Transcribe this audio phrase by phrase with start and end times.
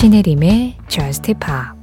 [0.00, 1.74] 신혜림의 Just Pop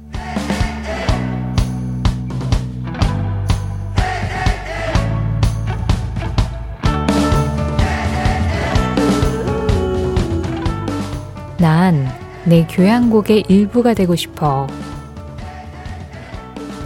[11.58, 12.06] 난
[12.46, 14.66] 내 교향곡의 일부가 되고 싶어.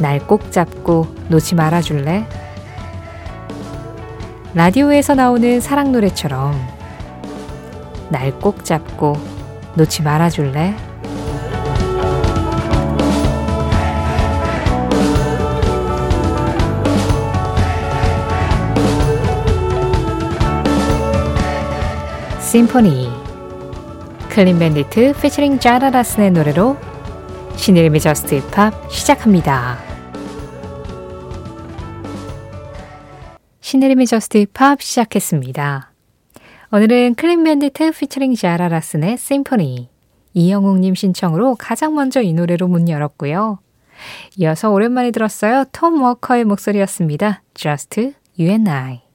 [0.00, 2.24] 날 꼭 잡고 놓지 말아줄래?
[4.54, 6.54] 라디오에서 나오는 사랑 노래처럼
[8.11, 9.17] 날 꼭 잡고
[9.75, 10.87] 놓지 말아줄래?
[22.50, 23.11] 심포니
[24.30, 26.79] 클린 밴디트 피처링 자라라슨의 노래로
[27.57, 29.76] 신혜림의 Just Pop 시작합니다.
[33.61, 35.92] 신혜림의 Just Pop 시작했습니다.
[36.72, 39.91] 오늘은 클린 밴디트 피처링 자라라슨의 심포니
[40.33, 43.58] 이영웅님 신청으로 가장 먼저 이 노래로 문 열었고요.
[44.39, 45.67] 이어서 오랜만에 들었어요.
[45.70, 47.42] 톰 워커의 목소리였습니다.
[47.53, 49.08] Just You and I.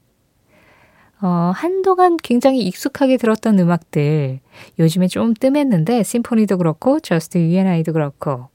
[1.23, 4.41] 어, 한동안 굉장히 익숙하게 들었던 음악들
[4.77, 6.99] 요즘에 좀 뜸했는데 심포니도 그렇고
[7.33, 8.49] and I도 그렇고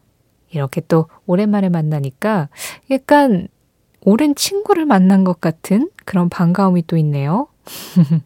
[0.50, 2.50] 이렇게 또 오랜만에 만나니까
[2.90, 3.48] 약간
[4.02, 7.48] 오랜 친구를 만난 것 같은 그런 반가움이 또 있네요.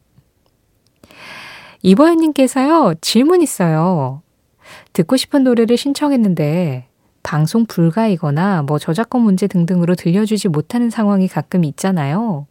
[1.82, 4.22] 이보현님께서요, 질문 있어요.
[4.92, 6.86] 듣고 싶은 노래를 신청했는데,
[7.24, 12.46] 방송 불가이거나 뭐 저작권 문제 등등으로 들려주지 못하는 상황이 가끔 있잖아요.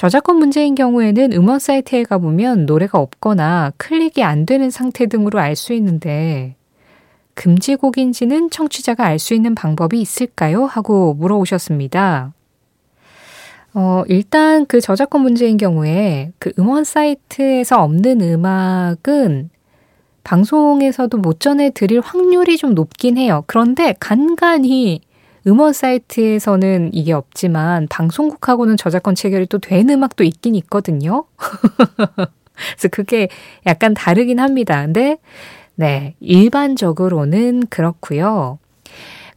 [0.00, 5.74] 저작권 문제인 경우에는 음원 사이트에 가보면 노래가 없거나 클릭이 안 되는 상태 등으로 알 수
[5.74, 6.56] 있는데,
[7.34, 10.64] 금지곡인지는 청취자가 알 수 있는 방법이 있을까요?
[10.64, 12.32] 하고 물어오셨습니다.
[13.74, 19.50] 어, 일단 그 저작권 문제인 경우에 그 음원 사이트에서 없는 음악은
[20.24, 23.44] 방송에서도 못 전해 드릴 확률이 좀 높긴 해요.
[23.46, 25.02] 그런데 간간히
[25.46, 31.24] 음원 사이트에서는 이게 없지만 방송국하고는 저작권 체결이 또 된 음악도 있긴 있거든요.
[31.36, 33.28] 그래서 그게
[33.66, 34.82] 약간 다르긴 합니다.
[34.84, 35.16] 근데
[35.74, 38.58] 네, 일반적으로는 그렇고요.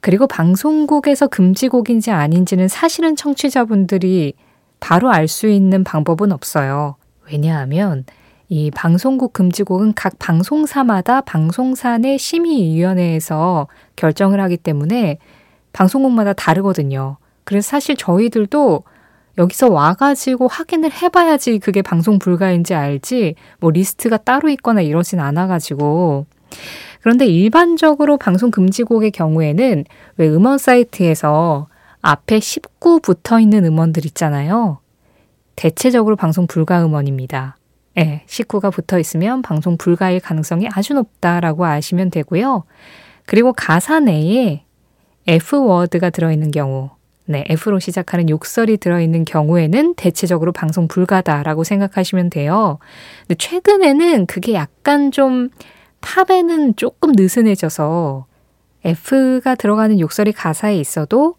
[0.02, 4.34] 그리고 방송국에서 금지곡인지 아닌지는 사실은 청취자분들이
[4.82, 6.98] 바로 알 수 있는 방법은 없어요.
[7.32, 8.04] 왜냐하면
[8.50, 15.20] 이 방송국 금지곡은 각 방송사마다 방송사 내 심의위원회에서 결정을 하기 때문에
[15.74, 17.18] 방송국마다 다르거든요.
[17.44, 18.84] 그래서 사실 저희들도
[19.38, 26.28] 여기서 와가지고 확인을 해봐야지 그게 방송 불가인지 알지, 뭐 리스트가 따로 있거나 이러진 않아가지고.
[27.02, 29.86] 그런데 일반적으로 방송 금지곡의 경우에는
[30.18, 31.68] 왜 음원 사이트에서
[32.02, 34.80] 앞에 19 붙어 있는 음원들 있잖아요.
[35.56, 37.58] 대체적으로 방송 불가 음원입니다.
[37.98, 42.64] 예, 19가 붙어 있으면 방송 불가일 가능성이 아주 높다라고 아시면 되고요.
[43.26, 44.63] 그리고 가사 내에
[45.28, 46.90] F워드가 들어있는 경우,
[47.26, 52.80] 네, F로 시작하는 욕설이 들어있는 경우에는 대체적으로 방송 불가다라고 생각하시면 돼요.
[53.22, 55.50] 근데 최근에는 그게 약간 좀
[56.02, 58.26] 팝에는 조금 느슨해져서
[58.84, 61.36] F가 들어가는 욕설이 가사에 있어도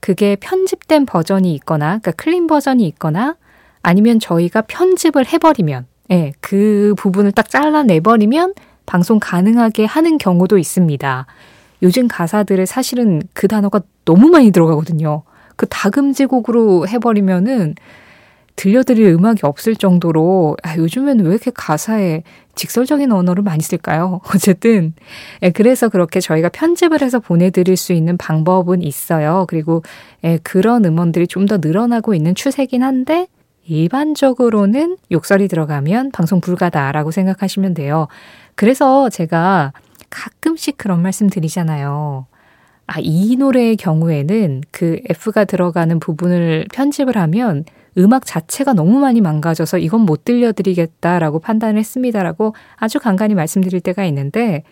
[0.00, 3.36] 그게 편집된 버전이 있거나, 그러니까 클린 버전이 있거나
[3.82, 8.54] 아니면 저희가 편집을 해버리면, 예, 그 부분을 딱 잘라내버리면
[8.86, 11.26] 방송 가능하게 하는 경우도 있습니다.
[11.82, 15.22] 요즘 가사들에 사실은 그 단어가 너무 많이 들어가거든요.
[15.56, 17.74] 그 다금지곡으로 해버리면은
[18.56, 22.22] 들려드릴 음악이 없을 정도로 아, 요즘에는 왜 이렇게 가사에
[22.56, 24.20] 직설적인 언어를 많이 쓸까요?
[24.34, 24.92] 어쨌든
[25.42, 29.46] 예, 그래서 그렇게 저희가 편집을 해서 보내드릴 수 있는 방법은 있어요.
[29.48, 29.82] 그리고
[30.24, 33.28] 예, 그런 음원들이 좀 더 늘어나고 있는 추세긴 한데
[33.66, 38.08] 일반적으로는 욕설이 들어가면 방송 불가다라고 생각하시면 돼요.
[38.56, 39.72] 그래서 제가
[40.10, 42.26] 가끔씩 그런 말씀 드리잖아요.
[42.86, 47.64] 아, 이 노래의 경우에는 그 F가 들어가는 부분을 편집을 하면
[47.98, 54.64] 음악 자체가 너무 많이 망가져서 이건 못 들려드리겠다라고 판단을 했습니다라고 아주 간간히 말씀드릴 때가 있는데,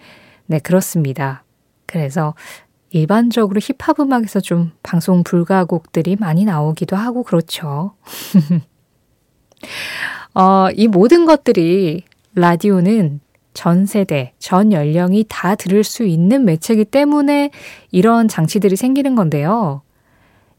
[0.47, 1.45] 네, 그렇습니다.
[1.87, 2.35] 그래서
[2.91, 7.95] 일반적으로 힙합 음악에서 좀 방송 불가 곡들이 많이 나오기도 하고 그렇죠.
[10.35, 13.21] 어, 이 모든 것들이 라디오는
[13.59, 17.51] 전 세대, 전 연령이 다 들을 수 있는 매체이기 때문에
[17.91, 19.83] 이런 장치들이 생기는 건데요.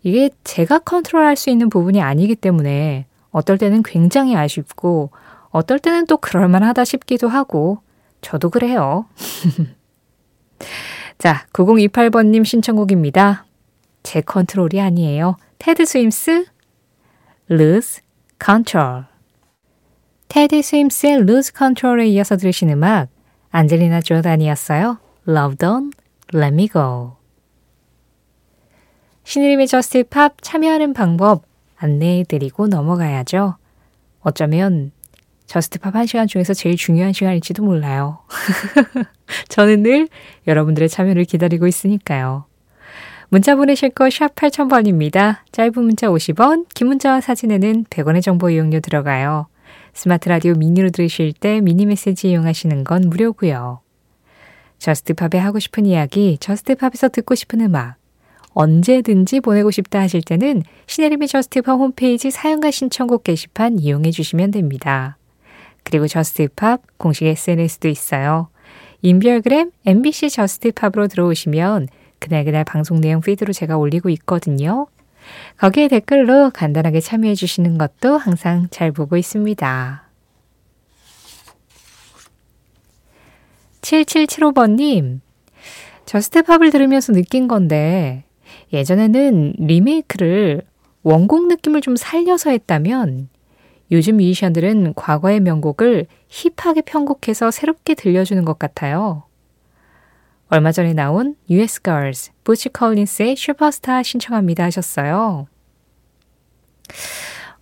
[0.03, 5.11] 이게 제가 컨트롤할 수 있는 부분이 아니기 때문에 어떨 때는 굉장히 아쉽고
[5.49, 7.79] 어떨 때는 또 그럴만하다 싶기도 하고
[8.19, 9.05] 저도 그래요.
[11.17, 13.45] 자, 9028번님 신청곡입니다.
[14.03, 15.37] 제 컨트롤이 아니에요.
[15.57, 16.47] 테디 스윔스,
[17.49, 18.01] Lose
[18.43, 19.08] Control.
[20.29, 23.07] 테디 스윔스의 Lose Control에 이어서 들으신 음악,
[23.49, 24.99] 안젤리나 조던이었어요.
[25.27, 25.91] Love Don't
[26.33, 27.13] Let Me Go.
[29.23, 31.43] 신혜림의 Just Pop 참여하는 방법
[31.77, 33.55] 안내해드리고 넘어가야죠.
[34.21, 34.91] 어쩌면
[35.47, 38.19] Just Pop 한 시간 중에서 제일 중요한 시간일지도 몰라요.
[39.49, 40.07] 저는 늘
[40.45, 42.45] 여러분들의 참여를 기다리고 있으니까요.
[43.29, 45.37] 문자 보내실 거 샵 8000번입니다.
[45.51, 49.47] 짧은 문자 50원, 긴 문자와 사진에는 100원의 정보 이용료 들어가요.
[49.93, 53.81] 스마트 라디오 미니로 들으실 때 미니 메시지 이용하시는 건 무료고요.
[54.77, 57.97] Just Pop에 하고 싶은 이야기, Just Pop에서 듣고 싶은 음악,
[58.53, 65.17] 언제든지 보내고 싶다 하실 때는 신혜림의 Just Pop 홈페이지 사연과 신청곡 게시판 이용해 주시면 됩니다.
[65.83, 68.49] 그리고 Just Pop 공식 SNS도 있어요.
[69.01, 71.87] 인별그램 MBC 저스트팝으로 들어오시면
[72.19, 74.87] 그날그날 방송 내용 피드로 제가 올리고 있거든요.
[75.57, 80.03] 거기에 댓글로 간단하게 참여해 주시는 것도 항상 잘 보고 있습니다.
[83.81, 85.19] 7775번님,
[86.05, 88.23] 저스트팝을 들으면서 느낀 건데,
[88.73, 90.63] 예전에는 리메이크를
[91.03, 93.29] 원곡 느낌을 좀 살려서 했다면,
[93.91, 99.23] 요즘 뮤지션들은 과거의 명곡을 힙하게 편곡해서 새롭게 들려주는 것 같아요.
[100.49, 105.47] 얼마 전에 나온 US Girls, 부치 컬린스의 슈퍼스타 신청합니다 하셨어요.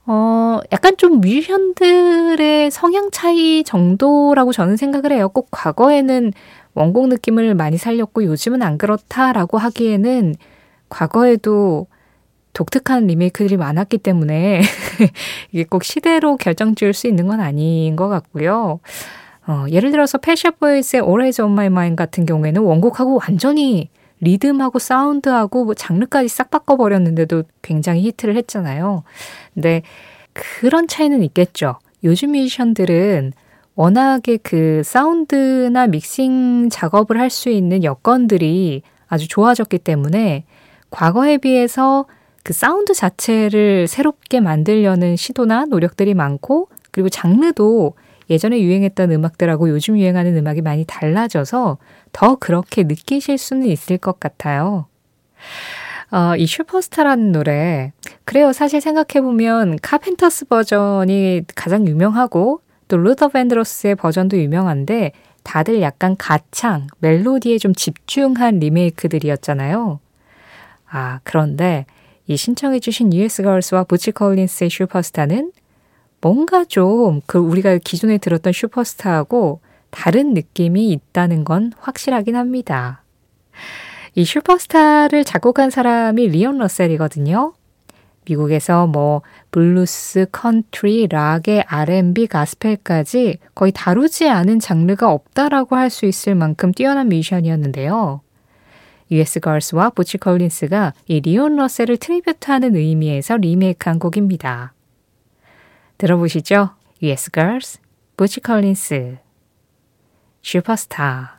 [0.05, 5.27] 어, 약간 좀 뮤지션들의 성향 차이 정도라고 저는 생각을 해요.
[5.27, 6.31] 꼭 과거에는
[6.75, 10.35] 원곡 느낌을 많이 살렸고 요즘은 안 그렇다라고 하기에는
[10.87, 11.87] 과거에도
[12.53, 14.61] 독특한 리메이크들이 많았기 때문에
[15.51, 18.79] 이게 꼭 시대로 결정 지을 수 있는 건 아닌 것 같고요.
[19.47, 23.89] 어, 예를 들어서 펫샵보이즈의 Always on My Mind 같은 경우에는 원곡하고 완전히
[24.19, 29.03] 리듬하고 사운드하고 뭐 장르까지 싹 바꿔버렸는데도 굉장히 히트를 했잖아요.
[29.53, 29.83] 근데
[30.33, 31.77] 그런 차이는 있겠죠.
[32.03, 33.33] 요즘 뮤지션들은
[33.75, 40.45] 워낙에 그 사운드나 믹싱 작업을 할 수 있는 여건들이 아주 좋아졌기 때문에
[40.89, 42.05] 과거에 비해서
[42.43, 47.93] 그 사운드 자체를 새롭게 만들려는 시도나 노력들이 많고 그리고 장르도
[48.29, 51.77] 예전에 유행했던 음악들하고 요즘 유행하는 음악이 많이 달라져서
[52.11, 54.87] 더 그렇게 느끼실 수는 있을 것 같아요.
[56.11, 57.91] 어, 이 슈퍼스타라는 노래.
[58.23, 58.53] 그래요.
[58.53, 65.11] 사실 생각해보면 카펜터스 버전이 가장 유명하고 또 루더 밴드로스의 버전도 유명한데
[65.43, 69.99] 다들 약간 가창, 멜로디에 좀 집중한 리메이크들이었잖아요.
[70.89, 71.85] 아, 그런데
[72.27, 75.51] 이 신청해주신 US 걸스와 부치 컬린스의 슈퍼스타는
[76.21, 83.03] 뭔가 좀 그 우리가 기존에 들었던 슈퍼스타하고 다른 느낌이 있다는 건 확실하긴 합니다.
[84.15, 87.53] 이 슈퍼스타를 작곡한 사람이 리온 러셀이거든요.
[88.25, 89.21] 미국에서 뭐
[89.51, 97.07] 블루스, 컨트리, 락에 R&B, 가스펠까지 거의 다루지 않은 장르가 없다라고 할 수 있을 만큼 뛰어난
[97.09, 98.21] 뮤지션이었는데요.
[99.11, 104.73] US 걸스와 부치 컬린스가 이 리온 러셀을 tribute하는 의미에서 리메이크한 곡입니다.
[105.97, 106.71] 들어보시죠.
[107.01, 107.79] US Girls,
[108.15, 109.17] 부치 컬린스,
[110.41, 111.37] 슈퍼스타.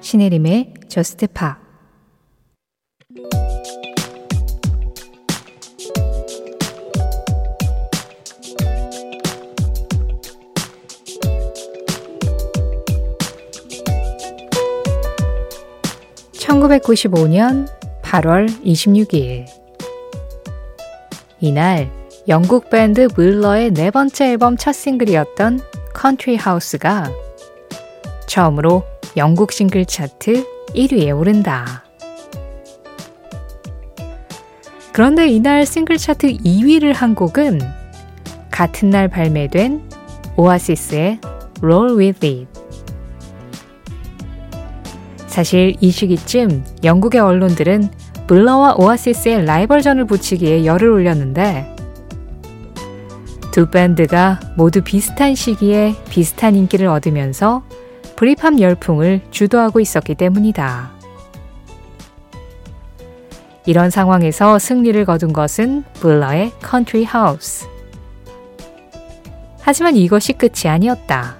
[0.00, 1.67] 신혜림의 저스트 파
[16.68, 17.66] 1995년
[18.02, 19.46] 8월 26일.
[21.40, 21.90] 이날
[22.28, 25.60] 영국 밴드 블러의 네 번째 앨범 첫 싱글이었던
[25.94, 27.10] Country House가
[28.26, 28.84] 처음으로
[29.16, 30.44] 영국 싱글 차트
[30.74, 31.84] 1위에 오른다.
[34.92, 37.60] 그런데 이날 싱글 차트 2위를 한 곡은
[38.50, 39.88] 같은 날 발매된
[40.36, 41.20] 오아시스의
[41.62, 42.57] Roll With It.
[45.38, 47.90] 사실 이 시기쯤 영국의 언론들은
[48.26, 51.76] 블러와 오아시스의 라이벌전을 붙이기에 열을 올렸는데
[53.52, 57.62] 두 밴드가 모두 비슷한 시기에 비슷한 인기를 얻으면서
[58.16, 60.90] 브리팝 열풍을 주도하고 있었기 때문이다.
[63.64, 67.68] 이런 상황에서 승리를 거둔 것은 블러의 Country House.
[69.60, 71.36] 하지만 이것이 끝이 아니었다.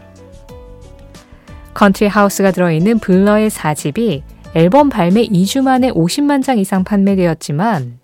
[1.79, 4.23] Country House가 들어있는 블러의 4집이
[4.57, 8.01] 앨범 발매 2주 만에 50만 장 이상 판매되었지만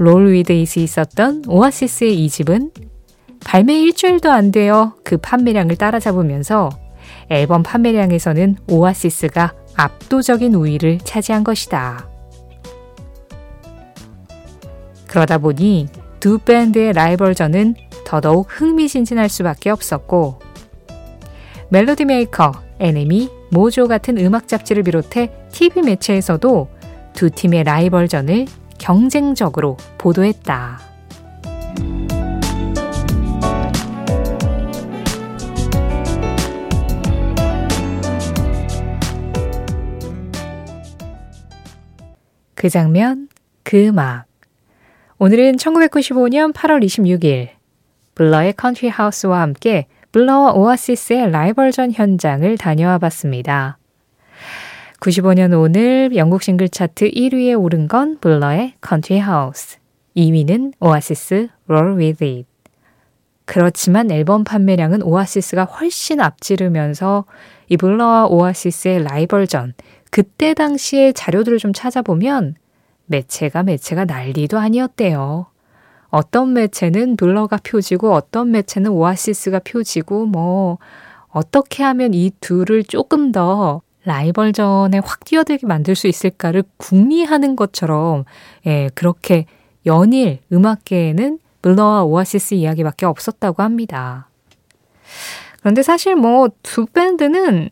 [0.00, 2.72] Roll With It이 있었던 오아시스의 2집은
[3.44, 6.70] 발매 일주일도 안 되어 그 판매량을 따라잡으면서
[7.30, 12.08] 앨범 판매량에서는 오아시스가 압도적인 우위를 차지한 것이다.
[15.06, 15.86] 그러다 보니
[16.18, 20.47] 두 밴드의 라이벌전은 더더욱 흥미진진할 수밖에 없었고
[21.70, 26.68] 멜로디 메이커, NME, MOJO 같은 음악 잡지를 비롯해 TV 매체에서도
[27.12, 28.46] 두 팀의 라이벌전을
[28.78, 30.80] 경쟁적으로 보도했다.
[42.54, 43.28] 그 장면,
[43.62, 44.24] 그 음악.
[45.18, 47.50] 오늘은 1995년 8월 26일
[48.14, 53.78] 블러의 Country House와 함께 블러와 오아시스의 라이벌전 현장을 다녀와 봤습니다.
[55.00, 59.76] 95년 오늘 영국 싱글 차트 1위에 오른 건 블러의 Country House,
[60.16, 62.48] 2위는 오아시스 Roll With It.
[63.44, 67.26] 그렇지만 앨범 판매량은 오아시스가 훨씬 앞지르면서
[67.68, 69.74] 이 블러와 오아시스의 라이벌전,
[70.10, 72.56] 그때 당시의 자료들을 좀 찾아보면
[73.06, 75.46] 매체가 매체가 난리도 아니었대요.
[76.10, 80.78] 어떤 매체는 블러가 표지고 어떤 매체는 오아시스가 표지고 뭐
[81.28, 88.24] 어떻게 하면 이 둘을 조금 더 라이벌전에 확 뛰어들게 만들 수 있을까를 궁리하는 것처럼
[88.66, 89.44] 예, 그렇게
[89.84, 94.28] 연일 음악계에는 블러와 오아시스 이야기밖에 없었다고 합니다.
[95.60, 97.68] 그런데 사실 뭐 두 밴드는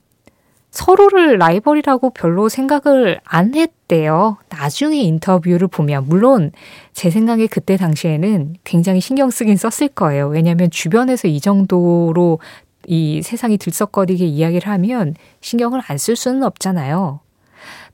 [0.76, 4.36] 서로를 라이벌이라고 별로 생각을 안 했대요.
[4.50, 6.52] 나중에 인터뷰를 보면, 물론
[6.92, 10.28] 제 생각에 그때 당시에는 굉장히 신경 쓰긴 썼을 거예요.
[10.28, 12.40] 왜냐하면 주변에서 이 정도로
[12.86, 17.20] 이 세상이 들썩거리게 이야기를 하면 신경을 안 쓸 수는 없잖아요.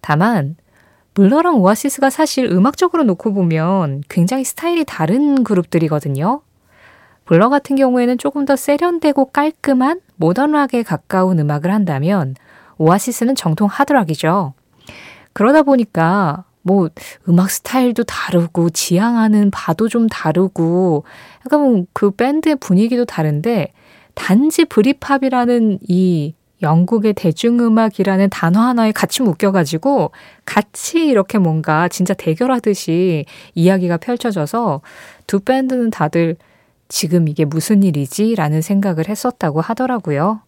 [0.00, 0.56] 다만,
[1.14, 6.40] 물러랑 오아시스가 사실 음악적으로 놓고 보면 굉장히 스타일이 다른 그룹들이거든요.
[7.26, 12.34] 블러 같은 경우에는 조금 더 세련되고 깔끔한 모던락에 가까운 음악을 한다면
[12.78, 14.54] 오아시스는 정통 하드락이죠.
[15.32, 16.88] 그러다 보니까 뭐
[17.28, 21.04] 음악 스타일도 다르고 지향하는 바도 좀 다르고
[21.44, 23.72] 약간 그 밴드의 분위기도 다른데
[24.14, 30.12] 단지 브리팝이라는 이 영국의 대중음악이라는 단어 하나에 같이 묶여가지고
[30.44, 33.24] 같이 이렇게 뭔가 진짜 대결하듯이
[33.54, 34.80] 이야기가 펼쳐져서
[35.26, 36.36] 두 밴드는 다들
[36.88, 38.34] 지금 이게 무슨 일이지?
[38.36, 40.42] 라는 생각을 했었다고 하더라고요.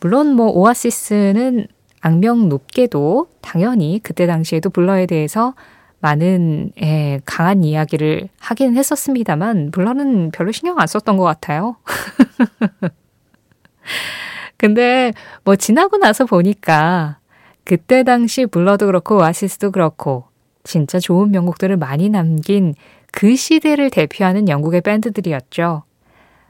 [0.00, 1.66] 물론 뭐 오아시스는
[2.00, 5.54] 악명 높게도 당연히 그때 당시에도 블러에 대해서
[6.00, 11.76] 많은 예, 강한 이야기를 하긴 했었습니다만 블러는 별로 신경 안 썼던 것 같아요.
[14.56, 15.12] 근데
[15.44, 17.18] 뭐 지나고 나서 보니까
[17.64, 20.24] 그때 당시 블러도 그렇고 오아시스도 그렇고
[20.62, 22.74] 진짜 좋은 명곡들을 많이 남긴
[23.12, 25.82] 그 시대를 대표하는 영국의 밴드들이었죠.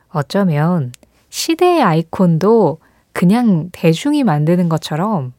[0.09, 0.93] 어쩌면
[1.29, 2.79] 시대의 아이콘도
[3.16, 5.32] 그냥 대중이 만드는 것처럼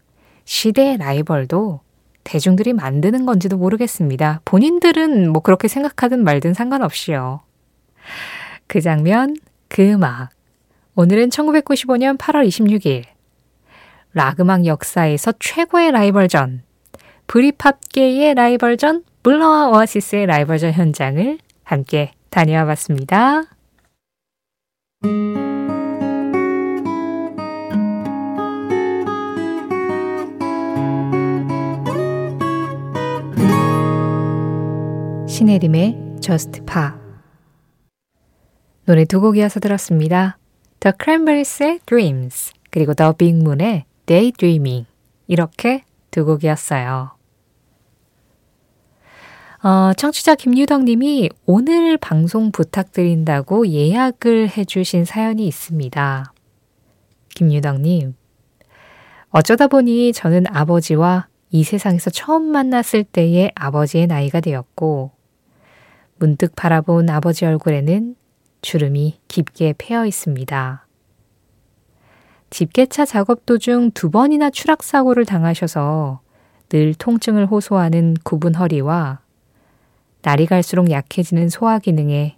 [0.45, 1.81] 시대의 라이벌도
[2.23, 4.41] 대중들이 만드는 건지도 모르겠습니다.
[4.45, 7.41] 본인들은 뭐 그렇게 생각하든 말든 상관없이요.
[8.65, 9.35] 그 장면,
[9.67, 10.29] 그 음악.
[10.95, 13.03] 오늘은 1995년 8월 26일.
[14.13, 16.63] 락 음악 역사에서 최고의 라이벌전.
[17.27, 23.43] 브리팝계의 라이벌전, 블러와 오아시스의 라이벌전 현장을 함께 다녀와 봤습니다.
[35.37, 36.85] 신혜림의 Just Pa
[38.87, 40.39] 노래 두 곡 이어서 들었습니다.
[40.79, 44.87] The Cranberries의 Dreams 그리고 The Big Moon의 Daydreaming
[45.27, 47.11] 이렇게 두 곡이었어요.
[49.61, 56.33] 어, 청취자 김유덕 님이 오늘 방송 부탁드린다고 예약을 해주신 사연이 있습니다.
[57.35, 58.15] 김유덕 님,
[59.29, 65.11] 어쩌다 보니 저는 아버지와 이 세상에서 처음 만났을 때의 아버지의 나이가 되었고,
[66.19, 68.15] 문득 바라본 아버지 얼굴에는
[68.61, 70.87] 주름이 깊게 패여 있습니다.
[72.49, 76.21] 집게차 작업 도중 두 번이나 추락사고를 당하셔서
[76.69, 79.19] 늘 통증을 호소하는 굽은 허리와
[80.21, 82.37] 날이 갈수록 약해지는 소화 기능에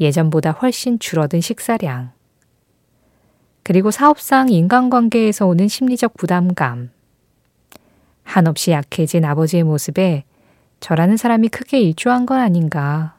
[0.00, 2.10] 예전보다 훨씬 줄어든 식사량,
[3.62, 6.90] 그리고 사업상 인간관계에서 오는 심리적 부담감,
[8.24, 10.24] 한없이 약해진 아버지의 모습에
[10.80, 13.16] 저라는 사람이 크게 일조한 건 아닌가.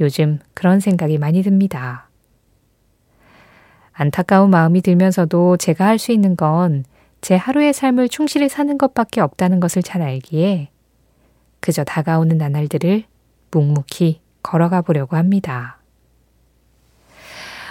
[0.00, 2.08] 요즘 그런 생각이 많이 듭니다.
[3.92, 6.84] 안타까운 마음이 들면서도 제가 할 수 있는 건
[7.22, 10.70] 제 하루의 삶을 충실히 사는 것밖에 없다는 것을 잘 알기에
[11.60, 13.04] 그저 다가오는 나날들을
[13.52, 15.78] 묵묵히 걸어가 보려고 합니다.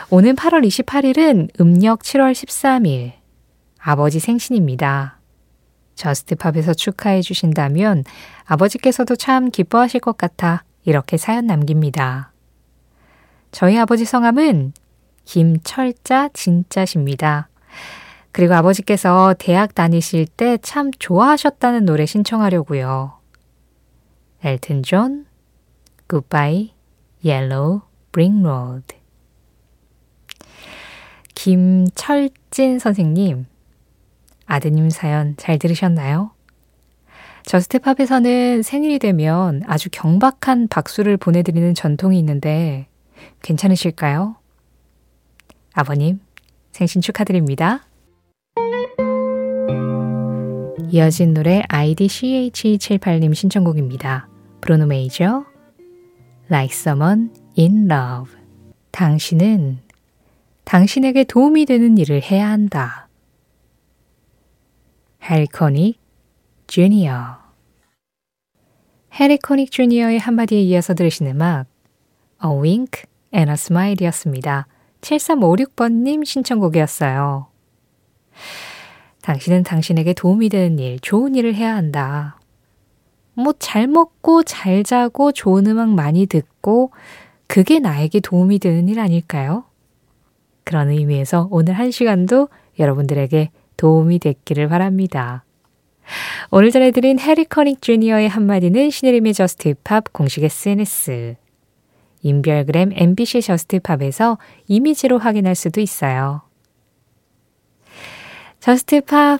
[0.09, 3.11] 오는 8월 28일은 음력 7월 13일,
[3.77, 5.19] 아버지 생신입니다.
[6.01, 8.03] 저스트팝에서 축하해 주신다면
[8.45, 12.31] 아버지께서도 참 기뻐하실 것 같아 이렇게 사연 남깁니다.
[13.51, 14.73] 저희 아버지 성함은
[15.25, 17.49] 김 철자 진자십니다.
[18.31, 23.19] 그리고 아버지께서 대학 다니실 때 참 좋아하셨다는 노래 신청하려고요.
[24.43, 25.27] 엘튼 존,
[26.07, 26.73] Goodbye,
[27.23, 27.81] Yellow
[28.11, 28.95] Brick Road.
[31.35, 33.45] 김철진 선생님,
[34.51, 36.31] 아드님 사연 잘 들으셨나요?
[37.45, 42.87] 저스트팝에서는 생일이 되면 아주 경박한 박수를 보내드리는 전통이 있는데
[43.43, 44.35] 괜찮으실까요?
[45.73, 46.19] 아버님,
[46.73, 47.85] 생신 축하드립니다.
[50.89, 54.27] 이어진 노래 아이디 CH78님 신청곡입니다.
[54.59, 55.45] 브로노 메이저,
[56.49, 58.35] Like Someone in Love.
[58.91, 59.79] 당신은
[60.65, 63.07] 당신에게 도움이 되는 일을 해야 한다.
[65.23, 65.99] 해리코닉
[66.65, 67.37] 주니어
[69.13, 71.67] 해리코닉 주니어의 한마디에 이어서 들으신 음악
[72.43, 74.67] A Wink and a Smile이었습니다.
[75.01, 77.47] 7356번님 신청곡이었어요.
[79.21, 82.39] 당신은 당신에게 도움이 되는 일, 좋은 일을 해야 한다.
[83.35, 86.91] 뭐, 잘 먹고, 잘 자고, 좋은 음악 많이 듣고,
[87.47, 89.65] 그게 나에게 도움이 되는 일 아닐까요?
[90.63, 92.49] 그런 의미에서 오늘 한 시간도
[92.79, 95.43] 여러분들에게 도움이 됐기를 바랍니다.
[96.49, 101.35] 오늘 전해드린 해리 커닉 주니어의 한마디는 신혜림의 저스트 팝 공식 SNS,
[102.23, 104.37] 인별그램 MBC 저스트 팝에서
[104.67, 106.41] 이미지로 확인할 수도 있어요.
[108.59, 109.39] Just Pop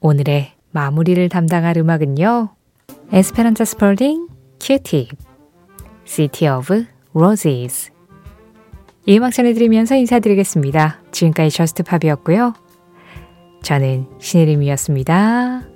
[0.00, 2.50] 오늘의 마무리를 담당할 음악은요.
[3.12, 4.28] 에스페란자 스펄딩
[4.60, 5.10] 큐팁
[6.04, 7.90] City of Roses
[9.06, 11.00] 이 음악 전해드리면서 인사드리겠습니다.
[11.10, 12.54] 지금까지 Just Pop이었고요.
[13.62, 15.71] 저는 신혜림이었습니다.